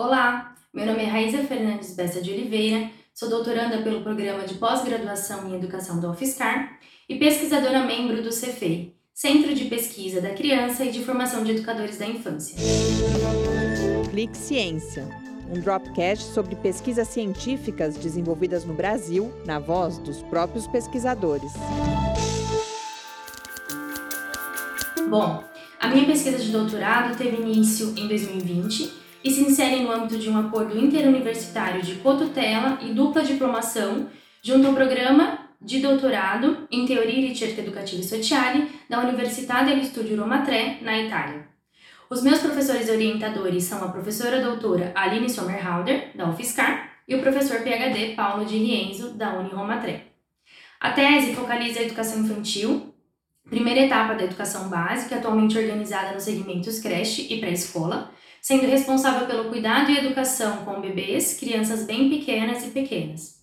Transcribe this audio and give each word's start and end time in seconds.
Olá, 0.00 0.54
meu 0.72 0.86
nome 0.86 1.02
é 1.02 1.06
Raíza 1.06 1.42
Fernandes 1.42 1.94
Bessa 1.94 2.22
de 2.22 2.32
Oliveira, 2.32 2.90
sou 3.12 3.28
doutoranda 3.28 3.82
pelo 3.82 4.00
Programa 4.00 4.44
de 4.44 4.54
Pós-Graduação 4.54 5.46
em 5.46 5.56
Educação 5.56 6.00
da 6.00 6.10
UFSCar 6.10 6.78
e 7.06 7.18
pesquisadora 7.18 7.84
membro 7.84 8.22
do 8.22 8.32
CEFEI, 8.32 8.96
Centro 9.12 9.54
de 9.54 9.66
Pesquisa 9.66 10.22
da 10.22 10.30
Criança 10.30 10.86
e 10.86 10.90
de 10.90 11.04
Formação 11.04 11.44
de 11.44 11.50
Educadores 11.50 11.98
da 11.98 12.06
Infância. 12.06 12.56
Clique 14.10 14.38
Ciência, 14.38 15.06
um 15.54 15.60
dropcast 15.60 16.32
sobre 16.32 16.56
pesquisas 16.56 17.08
científicas 17.08 17.98
desenvolvidas 17.98 18.64
no 18.64 18.72
Brasil, 18.72 19.30
na 19.44 19.58
voz 19.58 19.98
dos 19.98 20.22
próprios 20.22 20.66
pesquisadores. 20.66 21.52
Bom, 25.10 25.44
a 25.78 25.88
minha 25.88 26.06
pesquisa 26.06 26.38
de 26.38 26.50
doutorado 26.50 27.18
teve 27.18 27.36
início 27.36 27.92
em 27.98 28.08
2020 28.08 28.99
e 29.22 29.30
se 29.30 29.42
insere 29.42 29.80
no 29.80 29.90
âmbito 29.90 30.18
de 30.18 30.30
um 30.30 30.38
acordo 30.38 30.78
interuniversitário 30.78 31.82
de 31.82 31.96
cotutela 31.96 32.78
e 32.82 32.92
dupla 32.92 33.22
diplomação 33.22 34.08
junto 34.42 34.66
ao 34.66 34.74
programa 34.74 35.50
de 35.60 35.80
doutorado 35.80 36.66
em 36.70 36.86
Teoria 36.86 37.18
e 37.18 37.28
Ricerca 37.28 37.60
Educativa 37.60 38.02
Sociale 38.02 38.68
da 38.88 39.00
Università 39.00 39.62
degli 39.62 39.84
Studi 39.84 40.14
Roma 40.14 40.42
Tre, 40.42 40.78
na 40.80 40.98
Itália. 40.98 41.48
Os 42.08 42.22
meus 42.22 42.40
professores 42.40 42.88
orientadores 42.88 43.64
são 43.64 43.84
a 43.84 43.88
professora 43.88 44.40
doutora 44.40 44.90
Aline 44.94 45.28
Sommerhalder, 45.28 46.10
da 46.16 46.28
UFSCar, 46.28 46.90
e 47.06 47.14
o 47.14 47.20
professor 47.20 47.60
PhD 47.60 48.14
Paulo 48.14 48.44
de 48.44 48.56
Rienzo, 48.56 49.10
da 49.10 49.34
Uni 49.38 49.50
Roma 49.50 49.76
Tre. 49.76 50.06
A 50.80 50.92
tese 50.92 51.34
focaliza 51.34 51.80
a 51.80 51.82
educação 51.82 52.20
infantil, 52.20 52.94
primeira 53.48 53.80
etapa 53.80 54.14
da 54.14 54.24
educação 54.24 54.68
básica, 54.68 55.16
atualmente 55.16 55.58
organizada 55.58 56.14
nos 56.14 56.22
segmentos 56.22 56.80
creche 56.80 57.26
e 57.32 57.38
pré-escola, 57.38 58.10
sendo 58.40 58.66
responsável 58.66 59.26
pelo 59.26 59.48
cuidado 59.48 59.90
e 59.90 59.98
educação 59.98 60.64
com 60.64 60.80
bebês, 60.80 61.38
crianças 61.38 61.84
bem 61.84 62.08
pequenas 62.08 62.66
e 62.66 62.70
pequenas. 62.70 63.40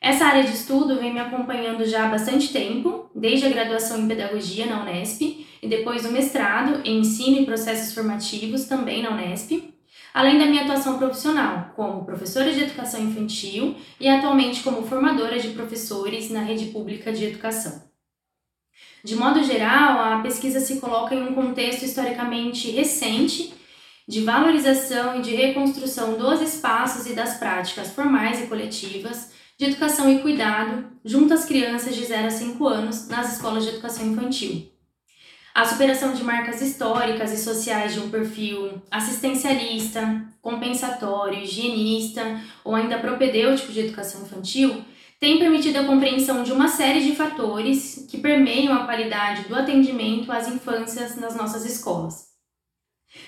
Essa 0.00 0.26
área 0.26 0.44
de 0.44 0.52
estudo 0.52 0.98
vem 1.00 1.12
me 1.12 1.18
acompanhando 1.18 1.84
já 1.84 2.06
há 2.06 2.08
bastante 2.08 2.52
tempo, 2.52 3.10
desde 3.14 3.46
a 3.46 3.48
graduação 3.48 3.98
em 3.98 4.06
Pedagogia 4.06 4.66
na 4.66 4.82
Unesp 4.82 5.46
e 5.60 5.68
depois 5.68 6.04
o 6.04 6.12
mestrado 6.12 6.80
em 6.84 7.00
Ensino 7.00 7.40
e 7.40 7.46
Processos 7.46 7.92
Formativos 7.92 8.66
também 8.66 9.02
na 9.02 9.10
Unesp, 9.10 9.74
além 10.14 10.38
da 10.38 10.46
minha 10.46 10.62
atuação 10.62 10.98
profissional 10.98 11.72
como 11.74 12.04
professora 12.04 12.52
de 12.52 12.62
educação 12.62 13.02
infantil 13.02 13.74
e 14.00 14.08
atualmente 14.08 14.62
como 14.62 14.86
formadora 14.86 15.38
de 15.38 15.50
professores 15.50 16.30
na 16.30 16.42
rede 16.42 16.66
pública 16.66 17.12
de 17.12 17.24
educação. 17.24 17.88
De 19.02 19.16
modo 19.16 19.42
geral, 19.42 19.98
a 20.00 20.20
pesquisa 20.20 20.60
se 20.60 20.80
coloca 20.80 21.14
em 21.14 21.22
um 21.22 21.34
contexto 21.34 21.84
historicamente 21.84 22.70
recente 22.70 23.52
de 24.08 24.22
valorização 24.22 25.18
e 25.18 25.22
de 25.22 25.36
reconstrução 25.36 26.16
dos 26.16 26.40
espaços 26.40 27.06
e 27.06 27.12
das 27.12 27.36
práticas 27.36 27.90
formais 27.90 28.42
e 28.42 28.46
coletivas 28.46 29.32
de 29.58 29.66
educação 29.66 30.10
e 30.10 30.20
cuidado 30.20 30.86
junto 31.04 31.34
às 31.34 31.44
crianças 31.44 31.94
de 31.94 32.06
0 32.06 32.26
a 32.26 32.30
5 32.30 32.66
anos 32.66 33.06
nas 33.08 33.34
escolas 33.34 33.64
de 33.64 33.70
educação 33.70 34.06
infantil. 34.06 34.72
A 35.54 35.64
superação 35.66 36.14
de 36.14 36.24
marcas 36.24 36.62
históricas 36.62 37.32
e 37.32 37.36
sociais 37.36 37.92
de 37.92 38.00
um 38.00 38.08
perfil 38.08 38.80
assistencialista, 38.90 40.24
compensatório, 40.40 41.42
higienista 41.42 42.40
ou 42.64 42.74
ainda 42.74 42.98
propedêutico 42.98 43.72
de 43.72 43.80
educação 43.80 44.22
infantil 44.22 44.84
tem 45.20 45.38
permitido 45.38 45.78
a 45.78 45.84
compreensão 45.84 46.42
de 46.44 46.52
uma 46.52 46.68
série 46.68 47.00
de 47.00 47.14
fatores 47.14 48.06
que 48.08 48.18
permeiam 48.18 48.72
a 48.72 48.84
qualidade 48.84 49.48
do 49.48 49.54
atendimento 49.54 50.32
às 50.32 50.48
infâncias 50.48 51.16
nas 51.16 51.36
nossas 51.36 51.66
escolas. 51.66 52.27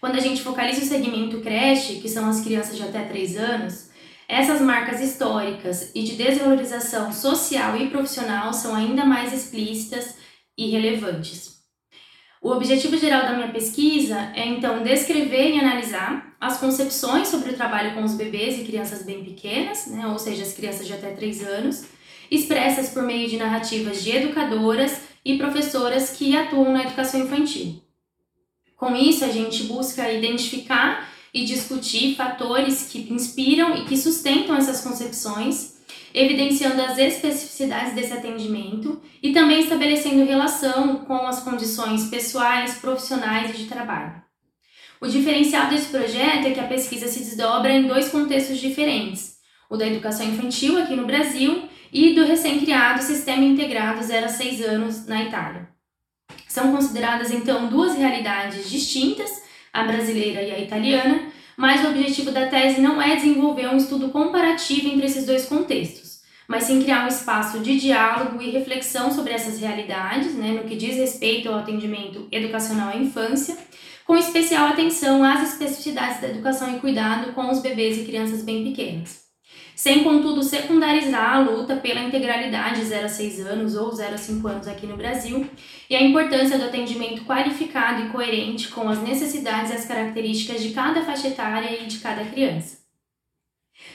Quando 0.00 0.16
a 0.16 0.20
gente 0.20 0.42
focaliza 0.42 0.82
o 0.82 0.84
segmento 0.84 1.40
creche, 1.40 2.00
que 2.00 2.08
são 2.08 2.28
as 2.28 2.40
crianças 2.40 2.76
de 2.76 2.82
até 2.82 3.04
3 3.04 3.36
anos, 3.36 3.90
essas 4.28 4.60
marcas 4.60 5.00
históricas 5.00 5.90
e 5.94 6.02
de 6.02 6.14
desvalorização 6.14 7.12
social 7.12 7.76
e 7.76 7.90
profissional 7.90 8.52
são 8.52 8.74
ainda 8.74 9.04
mais 9.04 9.32
explícitas 9.32 10.16
e 10.56 10.70
relevantes. 10.70 11.62
O 12.40 12.50
objetivo 12.50 12.96
geral 12.96 13.22
da 13.22 13.34
minha 13.34 13.52
pesquisa 13.52 14.32
é 14.34 14.46
então 14.46 14.82
descrever 14.82 15.54
e 15.54 15.60
analisar 15.60 16.34
as 16.40 16.58
concepções 16.58 17.28
sobre 17.28 17.50
o 17.50 17.54
trabalho 17.54 17.94
com 17.94 18.02
os 18.02 18.14
bebês 18.14 18.58
e 18.58 18.64
crianças 18.64 19.04
bem 19.04 19.22
pequenas, 19.22 19.86
né, 19.86 20.06
ou 20.08 20.18
seja, 20.18 20.42
as 20.42 20.52
crianças 20.52 20.86
de 20.86 20.92
até 20.92 21.12
3 21.12 21.46
anos, 21.46 21.84
expressas 22.30 22.88
por 22.88 23.04
meio 23.04 23.28
de 23.28 23.36
narrativas 23.36 24.02
de 24.02 24.10
educadoras 24.10 25.02
e 25.24 25.38
professoras 25.38 26.10
que 26.10 26.36
atuam 26.36 26.72
na 26.72 26.82
educação 26.82 27.20
infantil. 27.20 27.80
Com 28.82 28.96
isso, 28.96 29.24
a 29.24 29.28
gente 29.28 29.62
busca 29.62 30.12
identificar 30.12 31.08
e 31.32 31.44
discutir 31.44 32.16
fatores 32.16 32.88
que 32.90 33.12
inspiram 33.12 33.76
e 33.76 33.84
que 33.84 33.96
sustentam 33.96 34.56
essas 34.56 34.80
concepções, 34.80 35.76
evidenciando 36.12 36.82
as 36.82 36.98
especificidades 36.98 37.94
desse 37.94 38.12
atendimento 38.12 39.00
e 39.22 39.32
também 39.32 39.60
estabelecendo 39.60 40.24
relação 40.24 40.96
com 41.04 41.14
as 41.28 41.44
condições 41.44 42.08
pessoais, 42.08 42.74
profissionais 42.78 43.54
e 43.54 43.58
de 43.58 43.66
trabalho. 43.66 44.20
O 45.00 45.06
diferencial 45.06 45.68
desse 45.68 45.86
projeto 45.86 46.48
é 46.48 46.50
que 46.50 46.58
a 46.58 46.66
pesquisa 46.66 47.06
se 47.06 47.20
desdobra 47.20 47.72
em 47.72 47.86
dois 47.86 48.08
contextos 48.08 48.58
diferentes: 48.58 49.36
o 49.70 49.76
da 49.76 49.86
educação 49.86 50.26
infantil 50.26 50.76
aqui 50.76 50.96
no 50.96 51.06
Brasil 51.06 51.68
e 51.92 52.16
do 52.16 52.24
recém-criado 52.24 53.00
Sistema 53.00 53.44
Integrado 53.44 54.02
0 54.02 54.26
a 54.26 54.28
6 54.28 54.60
anos 54.60 55.06
na 55.06 55.22
Itália. 55.22 55.71
São 56.52 56.70
consideradas 56.70 57.30
então 57.30 57.66
duas 57.66 57.96
realidades 57.96 58.68
distintas, 58.68 59.42
a 59.72 59.84
brasileira 59.84 60.42
e 60.42 60.50
a 60.50 60.58
italiana, 60.58 61.32
mas 61.56 61.82
o 61.82 61.88
objetivo 61.88 62.30
da 62.30 62.46
tese 62.46 62.78
não 62.78 63.00
é 63.00 63.16
desenvolver 63.16 63.68
um 63.68 63.78
estudo 63.78 64.10
comparativo 64.10 64.86
entre 64.88 65.06
esses 65.06 65.24
dois 65.24 65.46
contextos, 65.46 66.20
mas 66.46 66.64
sim 66.64 66.82
criar 66.82 67.06
um 67.06 67.08
espaço 67.08 67.60
de 67.60 67.80
diálogo 67.80 68.42
e 68.42 68.50
reflexão 68.50 69.10
sobre 69.10 69.32
essas 69.32 69.60
realidades, 69.60 70.34
né, 70.34 70.48
no 70.48 70.68
que 70.68 70.76
diz 70.76 70.94
respeito 70.94 71.48
ao 71.48 71.60
atendimento 71.60 72.28
educacional 72.30 72.90
à 72.90 72.96
infância, 72.98 73.56
com 74.04 74.14
especial 74.14 74.66
atenção 74.66 75.24
às 75.24 75.54
especificidades 75.54 76.20
da 76.20 76.28
educação 76.28 76.76
e 76.76 76.80
cuidado 76.80 77.32
com 77.32 77.50
os 77.50 77.60
bebês 77.60 77.96
e 77.96 78.04
crianças 78.04 78.42
bem 78.42 78.62
pequenas 78.62 79.21
sem 79.74 80.04
contudo 80.04 80.42
secundarizar 80.42 81.36
a 81.36 81.40
luta 81.40 81.76
pela 81.76 82.00
integralidade 82.00 82.84
0 82.84 83.06
a 83.06 83.08
6 83.08 83.46
anos 83.46 83.76
ou 83.76 83.90
0 83.90 84.14
a 84.14 84.18
5 84.18 84.48
anos 84.48 84.68
aqui 84.68 84.86
no 84.86 84.96
Brasil 84.96 85.46
e 85.88 85.96
a 85.96 86.02
importância 86.02 86.58
do 86.58 86.64
atendimento 86.64 87.24
qualificado 87.24 88.06
e 88.06 88.08
coerente 88.10 88.68
com 88.68 88.88
as 88.88 89.02
necessidades 89.02 89.70
e 89.70 89.74
as 89.74 89.84
características 89.84 90.62
de 90.62 90.70
cada 90.70 91.02
faixa 91.02 91.28
etária 91.28 91.82
e 91.82 91.86
de 91.86 91.98
cada 91.98 92.24
criança. 92.24 92.82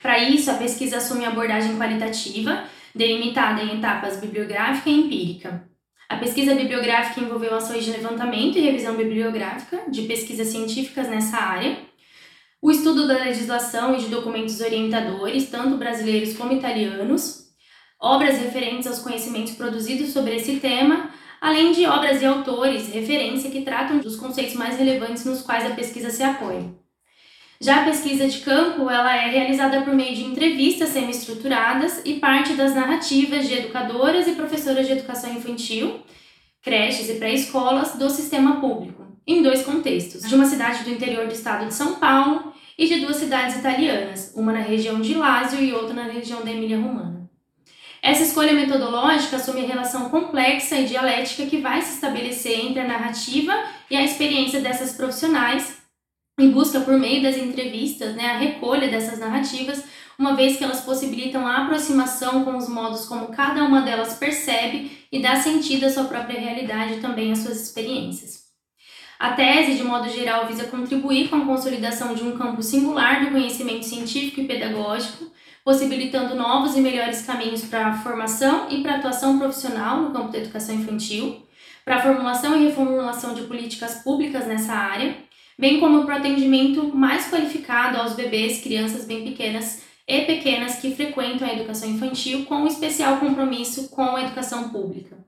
Para 0.00 0.18
isso, 0.18 0.50
a 0.50 0.54
pesquisa 0.54 0.98
assume 0.98 1.24
abordagem 1.24 1.76
qualitativa, 1.76 2.64
delimitada 2.94 3.62
em 3.62 3.78
etapas 3.78 4.18
bibliográfica 4.18 4.88
e 4.88 4.94
empírica. 4.94 5.68
A 6.08 6.16
pesquisa 6.16 6.54
bibliográfica 6.54 7.20
envolveu 7.20 7.54
ações 7.54 7.84
de 7.84 7.90
levantamento 7.90 8.56
e 8.56 8.62
revisão 8.62 8.96
bibliográfica 8.96 9.82
de 9.90 10.02
pesquisas 10.02 10.48
científicas 10.48 11.06
nessa 11.08 11.36
área, 11.36 11.78
o 12.60 12.70
estudo 12.70 13.06
da 13.06 13.14
legislação 13.14 13.94
e 13.94 14.00
de 14.00 14.08
documentos 14.08 14.60
orientadores, 14.60 15.48
tanto 15.48 15.76
brasileiros 15.76 16.36
como 16.36 16.52
italianos, 16.52 17.48
obras 18.00 18.38
referentes 18.38 18.86
aos 18.86 18.98
conhecimentos 18.98 19.54
produzidos 19.54 20.12
sobre 20.12 20.36
esse 20.36 20.56
tema, 20.56 21.10
além 21.40 21.72
de 21.72 21.86
obras 21.86 22.20
e 22.20 22.26
autores 22.26 22.92
referência 22.92 23.50
que 23.50 23.62
tratam 23.62 23.98
dos 23.98 24.16
conceitos 24.16 24.54
mais 24.54 24.76
relevantes 24.76 25.24
nos 25.24 25.40
quais 25.40 25.70
a 25.70 25.74
pesquisa 25.74 26.10
se 26.10 26.22
apoia. 26.22 26.74
Já 27.60 27.82
a 27.82 27.84
pesquisa 27.84 28.28
de 28.28 28.38
campo, 28.38 28.88
ela 28.88 29.16
é 29.16 29.30
realizada 29.30 29.82
por 29.82 29.92
meio 29.92 30.14
de 30.14 30.24
entrevistas 30.24 30.90
semi-estruturadas 30.90 32.02
e 32.04 32.14
parte 32.14 32.54
das 32.54 32.74
narrativas 32.74 33.48
de 33.48 33.54
educadoras 33.54 34.28
e 34.28 34.32
professoras 34.32 34.86
de 34.86 34.92
educação 34.92 35.32
infantil, 35.32 36.00
creches 36.62 37.08
e 37.08 37.14
pré-escolas 37.14 37.96
do 37.96 38.08
sistema 38.10 38.60
público 38.60 39.08
em 39.28 39.42
dois 39.42 39.62
contextos, 39.62 40.26
de 40.26 40.34
uma 40.34 40.46
cidade 40.46 40.84
do 40.84 40.90
interior 40.90 41.26
do 41.26 41.34
estado 41.34 41.66
de 41.66 41.74
São 41.74 41.96
Paulo 41.96 42.50
e 42.78 42.88
de 42.88 43.00
duas 43.00 43.16
cidades 43.16 43.58
italianas, 43.58 44.32
uma 44.34 44.54
na 44.54 44.60
região 44.60 45.02
de 45.02 45.12
Lázio 45.12 45.60
e 45.60 45.70
outra 45.70 45.92
na 45.92 46.04
região 46.04 46.42
da 46.42 46.50
Emília-Romana. 46.50 47.28
Essa 48.00 48.22
escolha 48.22 48.54
metodológica 48.54 49.36
assume 49.36 49.64
a 49.64 49.66
relação 49.66 50.08
complexa 50.08 50.76
e 50.76 50.86
dialética 50.86 51.44
que 51.44 51.58
vai 51.58 51.82
se 51.82 51.94
estabelecer 51.94 52.58
entre 52.58 52.80
a 52.80 52.86
narrativa 52.86 53.52
e 53.90 53.96
a 53.96 54.02
experiência 54.02 54.60
dessas 54.60 54.94
profissionais 54.94 55.76
e 56.38 56.48
busca, 56.48 56.80
por 56.80 56.98
meio 56.98 57.22
das 57.22 57.36
entrevistas, 57.36 58.14
né, 58.14 58.30
a 58.30 58.38
recolha 58.38 58.88
dessas 58.88 59.18
narrativas, 59.18 59.84
uma 60.18 60.34
vez 60.34 60.56
que 60.56 60.64
elas 60.64 60.80
possibilitam 60.80 61.46
a 61.46 61.64
aproximação 61.64 62.44
com 62.44 62.56
os 62.56 62.68
modos 62.68 63.04
como 63.04 63.28
cada 63.28 63.62
uma 63.64 63.82
delas 63.82 64.14
percebe 64.14 65.06
e 65.12 65.20
dá 65.20 65.36
sentido 65.36 65.84
à 65.84 65.90
sua 65.90 66.04
própria 66.04 66.40
realidade 66.40 66.94
e 66.94 67.00
também 67.00 67.32
às 67.32 67.40
suas 67.40 67.60
experiências. 67.60 68.37
A 69.18 69.32
tese, 69.32 69.74
de 69.74 69.82
modo 69.82 70.08
geral, 70.08 70.46
visa 70.46 70.68
contribuir 70.68 71.28
com 71.28 71.34
a 71.34 71.44
consolidação 71.44 72.14
de 72.14 72.22
um 72.22 72.38
campo 72.38 72.62
singular 72.62 73.24
do 73.24 73.32
conhecimento 73.32 73.84
científico 73.84 74.40
e 74.40 74.46
pedagógico, 74.46 75.32
possibilitando 75.64 76.36
novos 76.36 76.76
e 76.76 76.80
melhores 76.80 77.26
caminhos 77.26 77.64
para 77.64 77.88
a 77.88 77.98
formação 77.98 78.68
e 78.70 78.80
para 78.80 78.92
a 78.92 78.96
atuação 78.98 79.36
profissional 79.36 80.02
no 80.02 80.12
campo 80.12 80.30
da 80.30 80.38
educação 80.38 80.76
infantil, 80.76 81.42
para 81.84 81.96
a 81.96 82.02
formulação 82.02 82.56
e 82.56 82.66
reformulação 82.66 83.34
de 83.34 83.42
políticas 83.42 84.04
públicas 84.04 84.46
nessa 84.46 84.72
área, 84.72 85.16
bem 85.58 85.80
como 85.80 86.04
para 86.04 86.14
o 86.14 86.18
atendimento 86.18 86.94
mais 86.94 87.28
qualificado 87.28 87.98
aos 87.98 88.12
bebês, 88.12 88.62
crianças 88.62 89.04
bem 89.04 89.24
pequenas 89.24 89.82
e 90.06 90.20
pequenas 90.26 90.76
que 90.76 90.94
frequentam 90.94 91.48
a 91.48 91.52
educação 91.52 91.90
infantil, 91.90 92.44
com 92.44 92.54
um 92.54 92.66
especial 92.68 93.16
compromisso 93.16 93.88
com 93.88 94.14
a 94.14 94.22
educação 94.22 94.68
pública. 94.68 95.18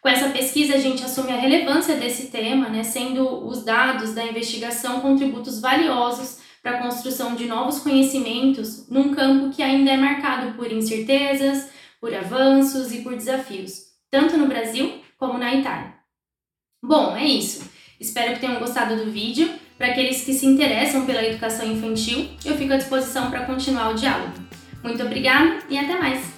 Com 0.00 0.08
essa 0.08 0.28
pesquisa, 0.30 0.74
a 0.74 0.78
gente 0.78 1.04
assume 1.04 1.32
a 1.32 1.36
relevância 1.36 1.96
desse 1.96 2.26
tema, 2.26 2.68
né, 2.68 2.84
sendo 2.84 3.46
os 3.46 3.64
dados 3.64 4.14
da 4.14 4.24
investigação 4.24 5.00
contributos 5.00 5.60
valiosos 5.60 6.38
para 6.62 6.78
a 6.78 6.82
construção 6.82 7.34
de 7.34 7.46
novos 7.46 7.80
conhecimentos 7.80 8.88
num 8.88 9.14
campo 9.14 9.54
que 9.54 9.62
ainda 9.62 9.90
é 9.90 9.96
marcado 9.96 10.52
por 10.52 10.70
incertezas, 10.70 11.68
por 12.00 12.14
avanços 12.14 12.92
e 12.92 12.98
por 12.98 13.16
desafios, 13.16 13.86
tanto 14.10 14.36
no 14.36 14.46
Brasil 14.46 15.00
como 15.18 15.38
na 15.38 15.54
Itália. 15.54 15.94
Bom, 16.82 17.16
é 17.16 17.24
isso. 17.24 17.68
Espero 17.98 18.34
que 18.34 18.40
tenham 18.40 18.60
gostado 18.60 18.96
do 18.96 19.10
vídeo. 19.10 19.50
Para 19.76 19.88
aqueles 19.88 20.24
que 20.24 20.32
se 20.32 20.46
interessam 20.46 21.06
pela 21.06 21.24
educação 21.24 21.66
infantil, 21.66 22.28
eu 22.44 22.56
fico 22.56 22.72
à 22.72 22.76
disposição 22.76 23.30
para 23.30 23.44
continuar 23.44 23.90
o 23.90 23.94
diálogo. 23.94 24.34
Muito 24.82 25.02
obrigada 25.02 25.58
e 25.68 25.78
até 25.78 25.98
mais! 25.98 26.37